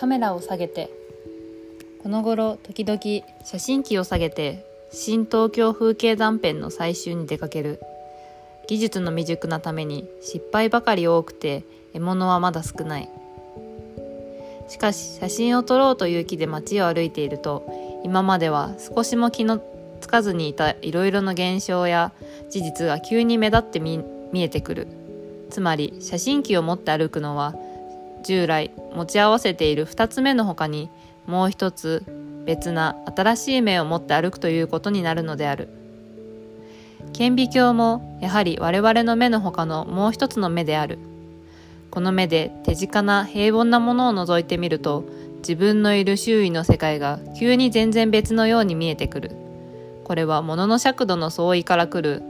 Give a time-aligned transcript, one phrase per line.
[0.00, 0.88] カメラを下げて
[2.02, 2.98] この頃時々
[3.44, 7.80] 写真機を下げて新東京風景断片の採集に出かける。
[8.66, 13.10] 技術の未熟なために失敗ばかり多くて獲物はまだ少ない。
[14.68, 19.62] しかし写真を撮ろうという気で街を歩いていると今までは少しも気の
[20.00, 22.14] つかずにいたいろいろな現象や
[22.48, 24.02] 事実が急に目立って見
[24.36, 24.86] えてくる。
[25.50, 27.54] つまり写真機を持って歩くのは
[28.22, 30.90] 従来持ち合わせている2つ目の他に
[31.26, 32.04] もう一つ
[32.44, 35.68] 別な新しい目を持って歩くということになるのである。
[37.12, 40.98] 顕微鏡もやはり我々の目の他のもう一つの目である。
[41.90, 45.04] この目で手近な平凡なものを覗いてみると
[45.38, 49.30] 自分のいる周囲の世界が急に全然別のように見えてくる。
[50.04, 52.22] これは物の尺度の相違から来る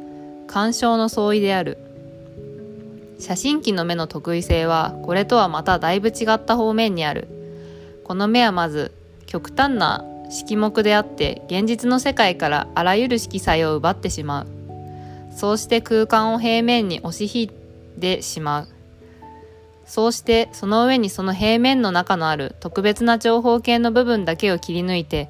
[0.47, 1.79] 干渉の相違である。
[3.21, 7.29] 写真機の目の特異性はこれとはまただいぶ違った方面にある。
[8.05, 8.93] この目はまず
[9.27, 14.47] 極端な色目であって現実の世界からあらゆる色彩を奪ってしまう。
[15.37, 17.49] そうして空間を平面に押し引い
[18.01, 18.69] てしまう。
[19.85, 25.29] そうしてその上にその平面の中のある特別な長方形の部分だけを切り抜いて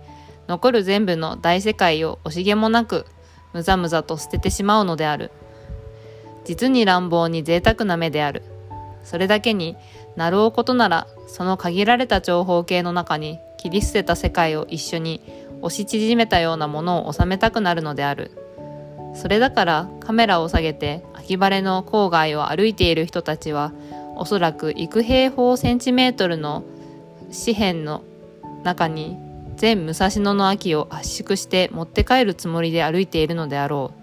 [0.48, 3.06] 残る全部の大世界を惜しげもなく
[3.52, 5.32] むざむざと捨ててしまうのである。
[6.50, 8.42] 実に乱暴に贅沢な目である。
[9.04, 9.76] それだけに
[10.16, 15.20] なろうことならその限られた長方形の中に切り捨てた世界を一緒に
[15.62, 18.32] 押し縮めたようなものを収めたくなるのである。
[19.14, 23.72] それだからカメラを下げて秋晴れの郊外を歩いている人たちは
[24.16, 26.64] おそらく幾平方センチメートルの
[27.30, 28.02] 紙片の
[28.64, 29.16] 中に
[29.54, 33.99] 全武蔵野の秋を圧縮して持って帰るつもりで歩いているのであろう。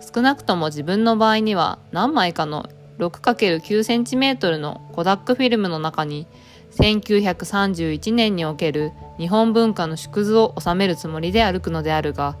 [0.00, 6.26] 少なくとも自分の場合には何枚かの 6×9 センチメートルのコダックフィルムの中に
[6.72, 12.36] 1931年における日本文化の縮図を収めるつもりで歩くのであるが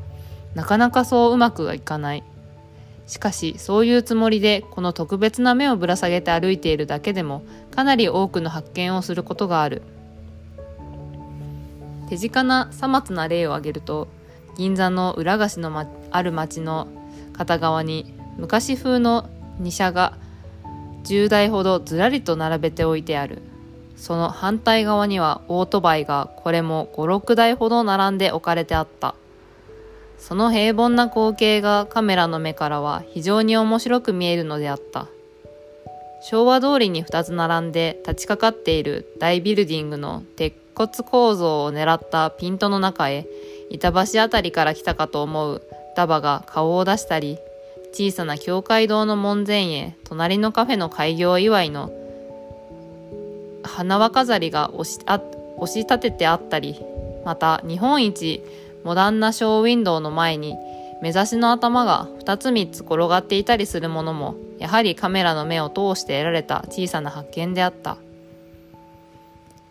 [0.54, 2.24] なかなかそううまくはいかない。
[3.06, 9.82] しかしそういうつもりでこの特別な目をぶら下げて歩いているだけでもかなり多くの発見をすることがある。
[12.08, 14.08] 手近なさまつな例を挙げると
[14.56, 16.88] 銀座の裏菓子の、ま、ある町の
[17.36, 20.14] 片側に昔風の荷車が
[21.04, 23.42] 10台ほどずらりと並べておいてある。
[23.96, 29.14] その反対側にはオートバイがこれも56台ほど並んで置かれてあった。
[30.18, 35.06] その平凡な光景がカメラの目からは非常に面白く見えるのであった。
[36.22, 43.26] 昭和通りに2つ並んで立ちかかっている大ビルディングの鉄骨構造を狙ったピントの中へ
[43.70, 45.62] 板橋あたりから来たかと思う。
[45.96, 47.38] ダバが顔を出したり
[47.92, 51.90] 小さな教会堂の門前へ隣のカフェの開業祝いの
[53.64, 55.20] 花輪飾りが押しあ
[55.56, 56.80] 押し立ててあったり
[57.24, 58.42] また日本一
[58.84, 60.54] モダンなショーウィンドウの前に
[61.02, 67.96] 目指しの頭が2つ3つ転がっていたりするものもやはりカメラの目を通して得られた小さな発見であった。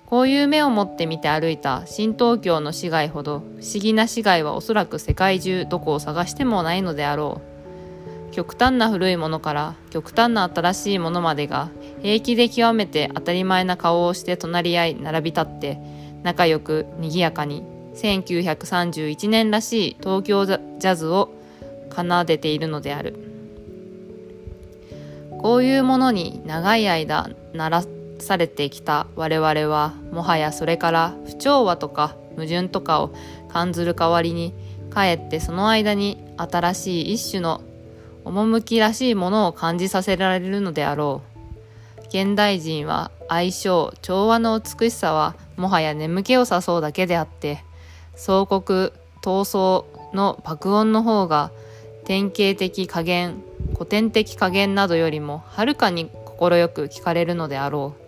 [0.06, 7.56] こういう目を持って見て歩いた新東京の市街ほど不思議な市街はおそらく世界中どこを探してもないのであろう。
[8.32, 11.70] 極端な古いものから極端な新しいものまでが
[12.02, 15.80] 平気で極めて当たり前な顔をして隣り合い並び立って
[16.22, 17.64] 仲良く賑やかに
[17.96, 21.34] 1931年らしい東京ジャズを
[21.96, 23.16] 奏でているのである。
[25.42, 27.82] こういうものに長い間鳴ら
[28.20, 33.14] されてきた我々はもはやそれから不調和とか矛盾とかを
[33.50, 34.54] 感ずる代わりに
[34.90, 37.62] かえってその間に新しい一種の
[38.24, 41.22] 趣らしいものを感じさせられるのであろ
[41.98, 47.64] う現代人は相性調和の美しさはもはや眠気を誘うだけであって
[48.16, 51.52] 総国闘争の爆音の方が
[52.06, 53.44] 典型的加減
[53.74, 58.05] 古典的加減などよりもはるかに快く聞かれるのであろう。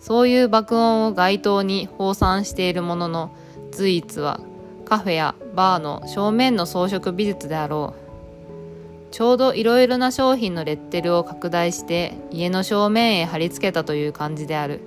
[0.00, 3.36] そういう爆音を街頭に放散しているものの
[3.70, 4.40] 随一は
[4.84, 9.12] カフェやバーの正面の装飾美術であろう。
[9.12, 14.80] ちょうどいろいろな商品のレッテルを拡大して家の正面へ貼り付けたという感じである。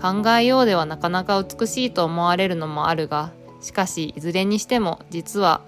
[0.00, 5.60] 考えようではなかなか美しいと思われるのもあるがしかしいずれにしても実は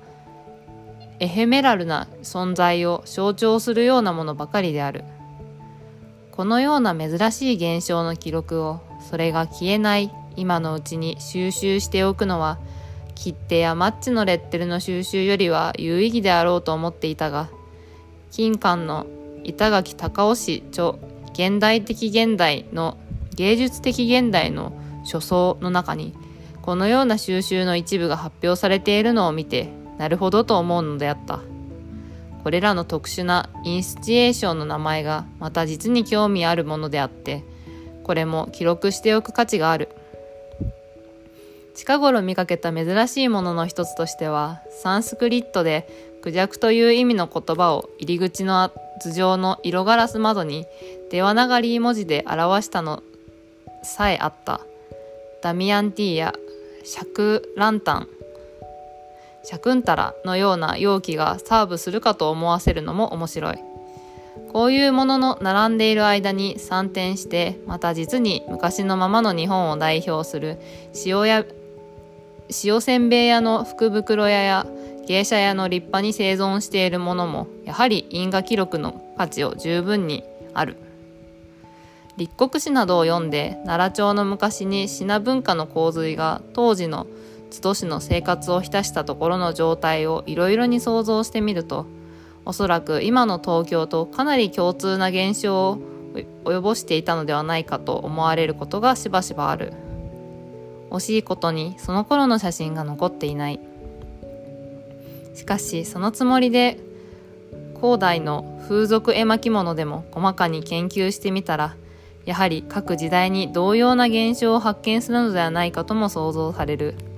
[1.21, 5.05] エヘメラルな存在を象徴するようなものばかりである。
[6.33, 12.59] このような珍しい現象の記録をそれが消えない今のうちに収集しておくのは
[13.15, 17.51] 切手やマッチのレッテルの収集よりは有意義であろうと思っていたが
[18.31, 19.07] 金館の
[19.45, 20.95] 板垣隆夫氏著
[21.35, 22.97] 現代的現代の
[23.35, 24.73] 芸術的現代の
[25.05, 26.15] 書相の中に
[26.63, 29.69] このような収集の一部が発表されているのを見て
[29.99, 31.41] なるほどと思うのであった。
[32.43, 37.45] これらの特殊なインスチエーションの名前がまた実に興味あるものであって
[38.05, 39.89] これも記録しておく価値がある。
[41.75, 50.67] 近頃見かけた珍しいものの一つとしてはサンスクリットでクジャクという意味の言葉を入り口の頭上の色ガラス窓に
[51.11, 53.03] デワナガリー文字で表したの
[53.83, 54.61] さえあった。
[55.43, 56.35] ダミアンティーや
[56.85, 58.09] シャクランタン
[59.45, 63.59] シャクンタラのような容器がサーブするかと思わせるのも面白い。
[64.53, 70.59] こういうものの並んでいる間に散転してまた実に昔のままの日本を代表する
[71.07, 71.45] 塩や
[72.65, 74.67] 塩せんべい屋の福袋屋や
[75.07, 80.25] 芸者屋の立派に生存しているものもやはり因果記録の価値を十分に
[80.55, 80.77] ある。
[82.19, 87.07] 立国史などを読んで奈良町の昔に品文化の洪水が当時の
[87.53, 91.87] 津戸市の生活を浸したところの状態をいろいろに想像してみると
[92.45, 95.79] おそらく今の東京とかなり共通な現象を
[96.45, 99.73] 及ぼしていたのではないかと思われることがしばしばある。
[100.91, 103.61] 惜しいことにその頃の写真が残っていない。
[105.35, 106.79] しかしそのつもりで
[107.81, 111.77] 古代の風俗絵巻物でも細かに研究してみたら
[112.25, 117.12] やはり各時代に同様な現象を発見するのではないかとも想像される。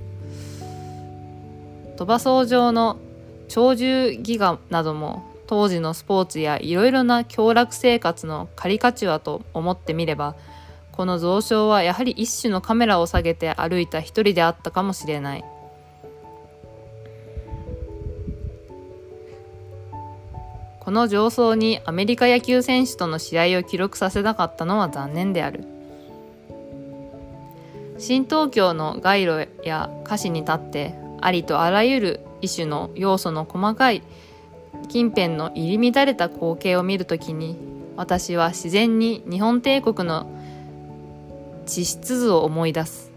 [1.96, 2.98] 鳥羽草上の
[3.52, 10.34] 鳥獣戯画なども当時のスポーツやいろいろな享楽生活のカリカチュアと思ってみれば
[10.92, 15.44] この蔵書はやはり一種のカメラを下げて歩いた一人であったかもしれない。
[20.78, 25.64] この上層にアメリカ野球選手との試合を記録させなかったのは残念である。
[27.98, 30.94] 新東京の街路や歌詞に立って
[31.24, 34.02] ありとあらゆる一種の要素の細かい
[34.90, 37.56] 近辺の入り乱れた光景を見るときに
[37.96, 40.30] 私は自然に日本帝国の
[41.64, 43.10] 地質図を思い出す。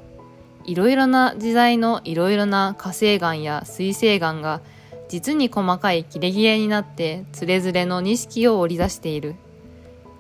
[0.64, 4.62] いろいろな時代のいろいろな火星岩や水星岩が
[5.10, 9.36] 実に細かい切れ切れになってつれづれの錦を織り出している。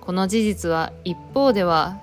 [0.01, 1.98] この事実は一方では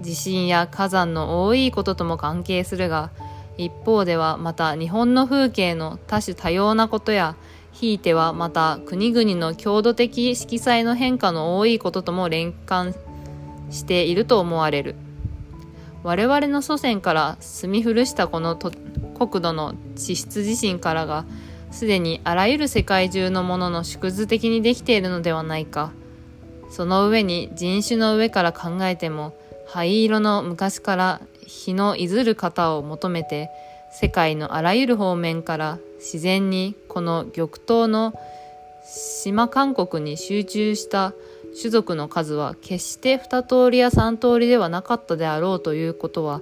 [0.00, 3.10] 地震や火山の多いこととも関係するが
[3.58, 7.36] 一方ではまた日本の風景の多種多様なことや
[7.72, 12.94] ひいてはまた国々の郷土的色彩の変化の多いこととも連関
[13.70, 14.94] していると思われる。
[16.02, 21.26] 我々の祖先から住み古したこの国土の地質地震からが
[21.72, 25.92] すでにあらゆる世界中のものの縮図的にできているのではないか。
[26.70, 29.36] その上に人種の上から考えても
[29.66, 33.50] 灰色の昔から日のいずる方を求めて
[33.90, 38.12] 世界のあらゆる方面から自然にこの玉島の
[38.84, 41.12] 島韓国に集中した
[41.58, 46.40] 種族の数は決して2通りや3通りではなかったであろうということは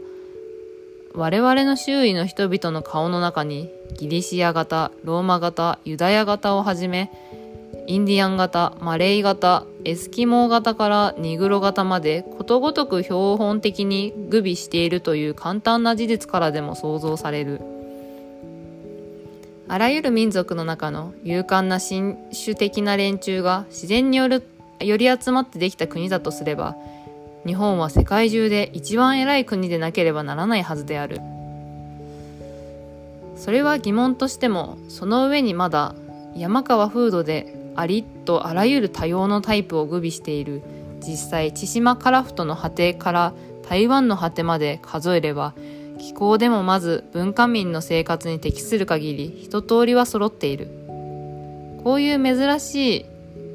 [1.14, 7.12] 我々の周囲の人々の顔の中にギリシア型、ローマ型、ユダヤ型をはじめ
[7.86, 17.60] インディアン型、マレイ型、エスキモー型からニグロ型までことごとく標本的に具備しているという簡単な事実からでも想像される。
[19.66, 24.46] あらゆる民族の中の勇敢な新種的な連中が自然による
[24.80, 26.76] より集まってできた国だとすれば
[27.46, 31.20] 日本は世界中で一番偉い国でなければならないはずである
[33.36, 35.94] それは疑問としてもその上にまだ
[36.36, 40.62] 山川風土でありとあらゆる多様のタイプを具備している。
[41.00, 43.34] 実際千島カラフトの果てから
[43.68, 45.52] 台湾の果てまで数えれば
[45.98, 50.68] 気候でもまず文化民の生活に適する限り一通りは揃っている。
[51.82, 53.06] こういう珍しい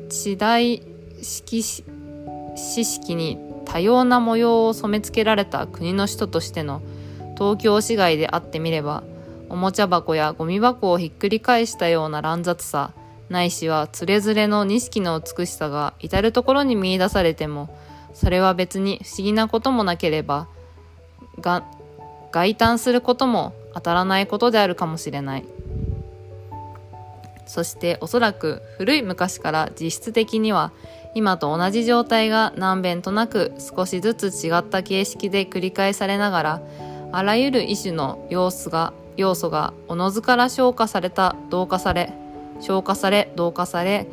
[0.09, 0.83] 地代
[1.21, 6.81] 式四式に多様な模様を染め付けられた国の首都としての
[7.35, 9.03] 東京市街であってみれば
[9.49, 12.93] おもちゃ箱やゴミ箱をひっくり返したような乱雑さ
[13.29, 17.69] ないしはつれづれの錦の美しさが至る所に見出されても
[18.13, 20.47] それは別に不思議なこともなければ
[21.39, 21.63] が
[22.31, 25.45] 外嘆することも当たらないことであるかもしれない。
[27.49, 30.71] そしておそらく古い昔から実質的には
[31.15, 36.61] 今と同じ状態が何遍となく少しずつ違った形式で繰り返されながら
[37.11, 42.13] あらゆる異種の様子が要素がおのずから消化された同化され
[42.59, 44.07] 消化され同化され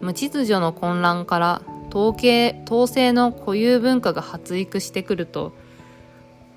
[0.00, 5.52] 無秩序の混乱から統計統制の固有文化が発育してくると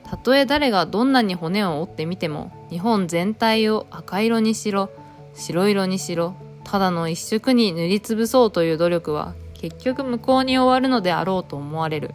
[0.04, 4.90] たとえ誰がどんなに骨を折ってみても日本全体を赤色にしろ
[5.34, 12.12] 白色にしろただの一色に塗りつぶそうという努力は結局無効に終わるのであろうと思われる。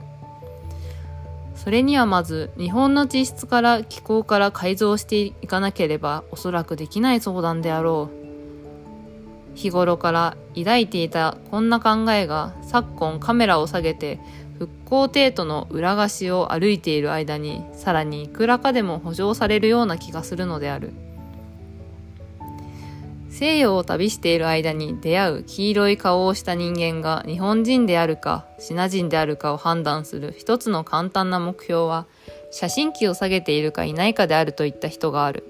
[1.57, 8.20] それにはまず日本の地質から気候から改造していかなければおそらくできない相談であろう。
[9.61, 14.19] 日頃から抱いていたこんな考えが昨今カメラを下げて
[14.59, 20.93] 復興テートの裏菓子を歩いている間にさらにいくらかでも補助されるような気がするのである。
[23.29, 32.07] 西洋を旅している間に出会う黄色い顔をした人間が日本人であるかシナ人であるかを判断する一つの簡単な目標は
[32.51, 35.45] 写真機を下げているかいないかであるといった人がある。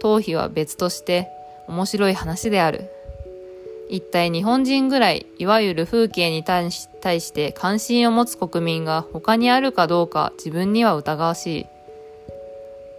[0.00, 1.28] 頭皮は別として
[1.68, 2.90] 面白い話である。
[3.88, 11.66] 一体日本人ぐらいいわゆる風景に対して関心を持つ国民が他にあるかどうか自分には疑わしい。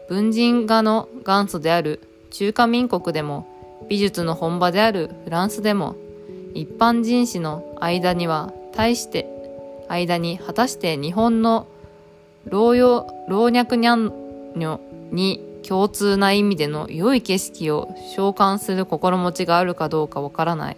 [0.10, 3.48] 文人画の元祖である中華民国でも
[3.88, 5.96] 美術の本場であるフランスでも
[6.55, 9.27] 一般人士の間には対して
[9.88, 11.67] 間に果たして日本の
[12.46, 14.12] 老老若にゃん
[14.55, 14.79] にょ
[15.12, 20.77] に共通な意味での良い景色を召喚する心持ちがあるかどうかわからない。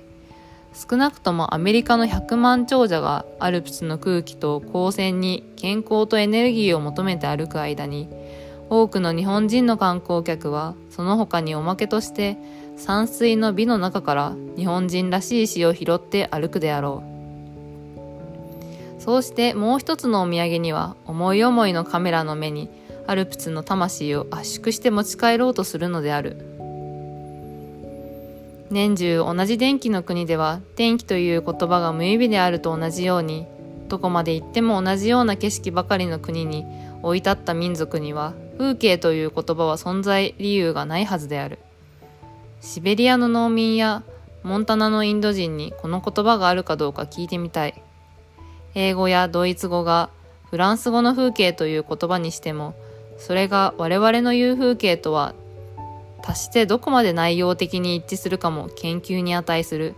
[0.74, 8.08] 少なくともアメリカの100万長者がアルプスの空気と光線に健康とエネルギーを求めて歩く間に
[8.70, 12.38] 多くの日本人の観光客はその他におまけとして
[12.78, 17.12] 山水の美の中から日本人らしい詩を拾って歩くであろう。
[19.02, 22.70] そうしてもう一つのお土産には思い思いのカメラの目に
[23.08, 26.38] アルプスの魂を圧縮して持ち帰ろうとするのである
[28.70, 33.46] 年中同じ電気の国では天気という言葉が無意味であると同じように
[33.90, 36.66] どこまで行っても同じような景色ばかりの国に
[37.04, 41.60] 置い立った民族には風景という言葉は存在理由がないはずである
[42.62, 44.04] シベリアの農民や
[44.44, 47.82] モンタナのインド人にこの言葉があるかどうか聞いてみたい。
[48.74, 50.10] 英語やドイツ語が
[50.50, 52.74] フランス語の風景という言葉にしても、
[53.22, 55.36] それが我々の言う風景とは
[56.24, 59.96] 足してどこまで内容的に一致するかも研究に値する。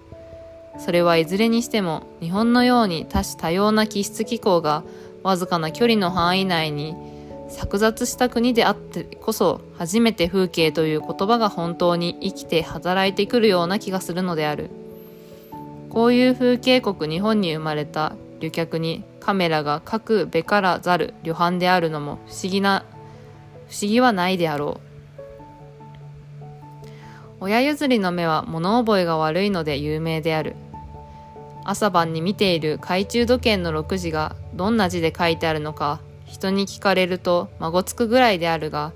[0.78, 4.84] それはいずれにしても日本のように多種多様な気質機構が
[5.22, 6.96] わずかな距離の範囲内に
[7.50, 14.72] 錯雑した国であってこそ初めて風景という言葉が本当に生きて働いてくるような気がするのである
[15.92, 22.84] こういう風景国日本に生まれた旅客にカメラが各べからざる旅伴であるのも不思議な
[23.70, 24.94] 不思議はないであろう。
[27.40, 30.56] 親譲りの目は物覚えが悪いので有名である。
[31.66, 38.92] 朝晩に見ている懐中時計の6時がどんな字で書いてあるのか人に聞かれると孫つくぐらいであるが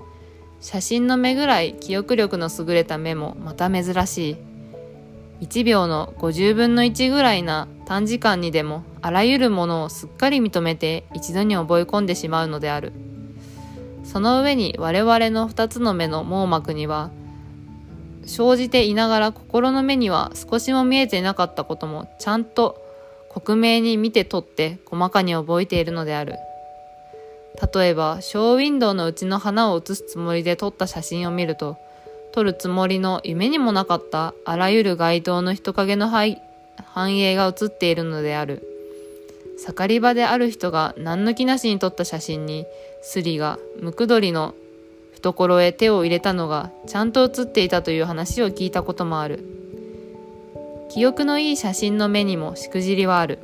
[0.60, 4.36] 写真の目ぐらい記憶力の優れた目もまた珍しい。
[5.40, 12.92] 1秒の50分の1ぐらいな短時間にでもあらゆるものをすっかり認めて一度に覚え込んでしまうのである。
[14.10, 17.10] その上に我々の2つの目の網膜には
[18.24, 22.82] 生じていながら心の目には少しも見えていなかったこともちゃんと
[23.28, 26.36] 克明に見て取って細かに覚えているのである。
[27.74, 31.76] 例えばショーウィンドウのうちの花を写すつもりで撮った写真を見ると
[32.32, 36.38] 撮るつもりの夢にもなかったあらゆる街灯の人影の反
[37.18, 38.77] 映が写っているのである
[39.58, 42.64] 盛り場である人が何の気なしに撮った写真に
[43.02, 44.54] スリがムクドリの
[45.14, 49.44] 懐へ手を入れたのがちゃんと写っていたという話を聞いたこともある。
[50.90, 53.38] 記憶のいい写真の目にもしくじりはある。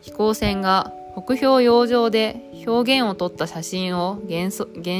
[0.00, 4.50] 飛行船が北氷洋上で表現を撮った写真を減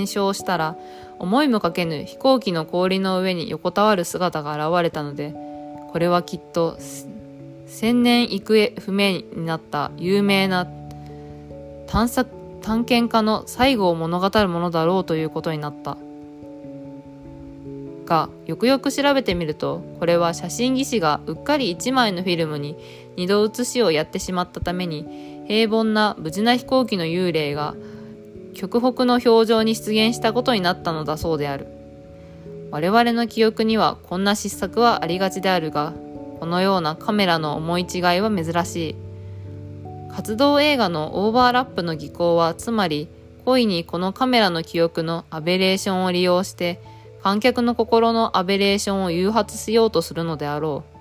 [0.06, 0.76] 少したら
[1.18, 5.35] 思いもかけぬ飛行機の氷の上に横たわる姿が現れたので
[5.90, 6.76] これはきっと
[7.66, 10.66] 千年行方不明になった有名な
[11.87, 12.30] 探索
[12.62, 15.96] 探検家の最後を物語るものだろうということになった
[18.06, 22.76] がよくよく調べてみるとこれは写真技師がうっかり1枚のフィルムに
[23.16, 27.75] 2度写しをやってしまったために平凡な無事な飛行機の幽霊が
[28.56, 31.66] 極北の表情に出現したことになったのだそうである。
[32.70, 35.92] 我々の記憶にはこんな失策はありがちであるが、
[36.38, 38.97] このようなカメラの思い違いは珍しい。
[40.11, 43.09] 活動映画のオーバーラップの技巧はつまり
[43.45, 46.81] 故意にこのカメラの記憶のアベレーションを利用して
[47.23, 50.97] 観客の心のアベレーションを誘発しようとするのであろう。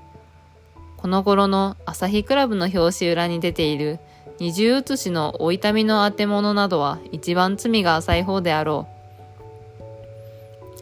[0.98, 4.00] この頃の朝日クラブの表紙裏に出ている
[4.40, 8.95] 二重写しのお痛みの当て物などは一番罪が浅い方であろう。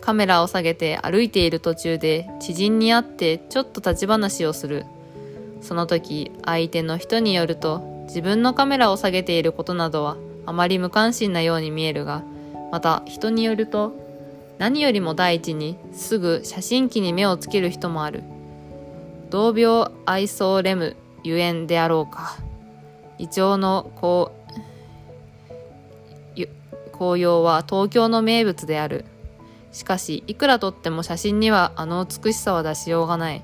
[0.04, 4.86] カメラを下げて歩いている途中で知人に会ってちょっと立ち話をする。
[5.62, 12.22] その時相手の人によると自分のカメラを下げていることなどはあまり無関心なように見えるが、
[12.70, 13.94] また人によると
[14.58, 18.24] 何よりも第一にすぐ写真機に目をつける人もある。
[19.30, 22.40] 同病愛想レムゆえんであろうか。
[23.18, 23.90] イチョウの
[26.92, 29.06] 紅葉は東京の名物である。
[29.74, 33.44] しかし、いくら撮っても写真にはあの美しさは出しようがない。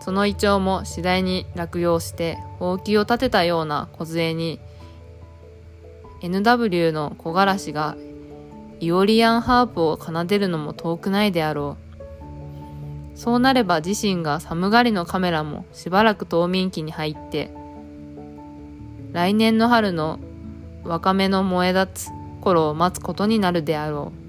[0.00, 4.58] そのイチョウも次第に落葉して、ほうきを立てたような梢に
[6.22, 7.96] NW の木枯らしが
[8.80, 11.76] イオリアンハープを奏でるのも遠くないであろ
[13.14, 13.18] う。
[13.18, 17.50] そうなれば自身が寒がりのカメラもしばらく冬眠期に入って、
[19.12, 20.20] 来年の春の
[20.84, 24.27] 若めの燃え立つ頃を待つことになるであろう。